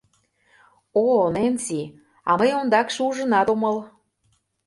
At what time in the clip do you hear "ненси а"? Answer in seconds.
1.35-2.31